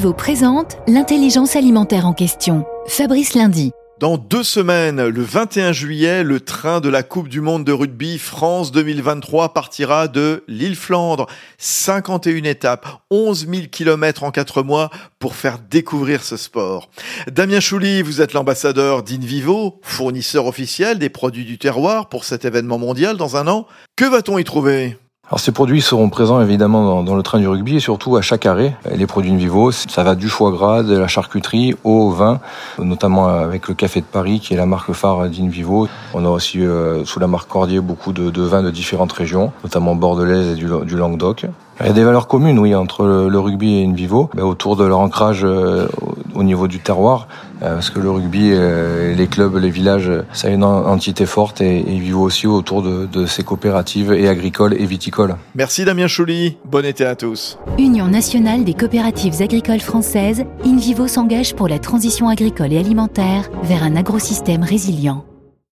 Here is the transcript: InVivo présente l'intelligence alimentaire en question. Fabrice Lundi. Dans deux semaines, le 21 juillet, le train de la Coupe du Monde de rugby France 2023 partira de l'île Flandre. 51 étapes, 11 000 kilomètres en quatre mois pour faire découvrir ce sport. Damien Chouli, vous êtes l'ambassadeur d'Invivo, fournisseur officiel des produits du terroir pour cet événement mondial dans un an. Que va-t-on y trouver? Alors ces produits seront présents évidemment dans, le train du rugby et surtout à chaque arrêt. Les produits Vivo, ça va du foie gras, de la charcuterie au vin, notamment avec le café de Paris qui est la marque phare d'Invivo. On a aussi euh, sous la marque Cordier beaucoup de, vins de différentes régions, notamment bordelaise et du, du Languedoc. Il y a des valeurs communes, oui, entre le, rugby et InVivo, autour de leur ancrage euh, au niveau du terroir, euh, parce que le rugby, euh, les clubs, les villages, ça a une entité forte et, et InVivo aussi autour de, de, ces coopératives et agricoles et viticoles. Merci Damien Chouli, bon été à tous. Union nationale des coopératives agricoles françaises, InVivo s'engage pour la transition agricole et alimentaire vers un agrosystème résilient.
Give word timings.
InVivo 0.00 0.14
présente 0.14 0.78
l'intelligence 0.88 1.56
alimentaire 1.56 2.06
en 2.06 2.14
question. 2.14 2.64
Fabrice 2.86 3.34
Lundi. 3.34 3.72
Dans 3.98 4.16
deux 4.16 4.42
semaines, 4.42 5.06
le 5.06 5.22
21 5.22 5.72
juillet, 5.72 6.22
le 6.22 6.40
train 6.40 6.80
de 6.80 6.88
la 6.88 7.02
Coupe 7.02 7.28
du 7.28 7.42
Monde 7.42 7.64
de 7.64 7.72
rugby 7.72 8.18
France 8.18 8.72
2023 8.72 9.52
partira 9.52 10.08
de 10.08 10.42
l'île 10.48 10.76
Flandre. 10.76 11.26
51 11.58 12.44
étapes, 12.44 12.86
11 13.10 13.46
000 13.46 13.62
kilomètres 13.70 14.24
en 14.24 14.30
quatre 14.30 14.62
mois 14.62 14.88
pour 15.18 15.34
faire 15.34 15.58
découvrir 15.58 16.22
ce 16.22 16.38
sport. 16.38 16.88
Damien 17.30 17.60
Chouli, 17.60 18.00
vous 18.00 18.22
êtes 18.22 18.32
l'ambassadeur 18.32 19.02
d'Invivo, 19.02 19.80
fournisseur 19.82 20.46
officiel 20.46 20.98
des 20.98 21.10
produits 21.10 21.44
du 21.44 21.58
terroir 21.58 22.08
pour 22.08 22.24
cet 22.24 22.46
événement 22.46 22.78
mondial 22.78 23.18
dans 23.18 23.36
un 23.36 23.46
an. 23.48 23.66
Que 23.96 24.06
va-t-on 24.06 24.38
y 24.38 24.44
trouver? 24.44 24.96
Alors 25.30 25.38
ces 25.38 25.52
produits 25.52 25.80
seront 25.80 26.08
présents 26.08 26.40
évidemment 26.40 27.04
dans, 27.04 27.14
le 27.14 27.22
train 27.22 27.38
du 27.38 27.46
rugby 27.46 27.76
et 27.76 27.80
surtout 27.80 28.16
à 28.16 28.20
chaque 28.20 28.46
arrêt. 28.46 28.74
Les 28.92 29.06
produits 29.06 29.34
Vivo, 29.36 29.70
ça 29.70 30.02
va 30.02 30.16
du 30.16 30.28
foie 30.28 30.50
gras, 30.50 30.82
de 30.82 30.98
la 30.98 31.06
charcuterie 31.06 31.76
au 31.84 32.10
vin, 32.10 32.40
notamment 32.80 33.28
avec 33.28 33.68
le 33.68 33.74
café 33.74 34.00
de 34.00 34.06
Paris 34.06 34.40
qui 34.40 34.54
est 34.54 34.56
la 34.56 34.66
marque 34.66 34.92
phare 34.92 35.28
d'Invivo. 35.28 35.86
On 36.14 36.24
a 36.24 36.28
aussi 36.28 36.60
euh, 36.60 37.04
sous 37.04 37.20
la 37.20 37.28
marque 37.28 37.48
Cordier 37.48 37.78
beaucoup 37.78 38.12
de, 38.12 38.42
vins 38.42 38.64
de 38.64 38.72
différentes 38.72 39.12
régions, 39.12 39.52
notamment 39.62 39.94
bordelaise 39.94 40.48
et 40.48 40.54
du, 40.56 40.66
du 40.84 40.96
Languedoc. 40.96 41.46
Il 41.80 41.86
y 41.86 41.90
a 41.90 41.92
des 41.94 42.04
valeurs 42.04 42.26
communes, 42.26 42.58
oui, 42.58 42.74
entre 42.74 43.06
le, 43.06 43.38
rugby 43.38 43.76
et 43.76 43.84
InVivo, 43.86 44.28
autour 44.38 44.76
de 44.76 44.84
leur 44.84 44.98
ancrage 44.98 45.44
euh, 45.44 45.88
au 46.40 46.44
niveau 46.44 46.68
du 46.68 46.80
terroir, 46.80 47.28
euh, 47.62 47.74
parce 47.74 47.90
que 47.90 48.00
le 48.00 48.10
rugby, 48.10 48.50
euh, 48.52 49.14
les 49.14 49.26
clubs, 49.26 49.56
les 49.56 49.70
villages, 49.70 50.10
ça 50.32 50.48
a 50.48 50.50
une 50.50 50.64
entité 50.64 51.26
forte 51.26 51.60
et, 51.60 51.78
et 51.78 51.96
InVivo 51.96 52.22
aussi 52.22 52.46
autour 52.46 52.82
de, 52.82 53.06
de, 53.06 53.26
ces 53.26 53.44
coopératives 53.44 54.12
et 54.12 54.28
agricoles 54.28 54.74
et 54.74 54.86
viticoles. 54.86 55.36
Merci 55.54 55.84
Damien 55.84 56.08
Chouli, 56.08 56.56
bon 56.64 56.84
été 56.84 57.04
à 57.04 57.14
tous. 57.14 57.58
Union 57.78 58.08
nationale 58.08 58.64
des 58.64 58.74
coopératives 58.74 59.42
agricoles 59.42 59.80
françaises, 59.80 60.44
InVivo 60.64 61.06
s'engage 61.06 61.54
pour 61.54 61.68
la 61.68 61.78
transition 61.78 62.28
agricole 62.28 62.72
et 62.72 62.78
alimentaire 62.78 63.48
vers 63.62 63.84
un 63.84 63.96
agrosystème 63.96 64.62
résilient. 64.62 65.24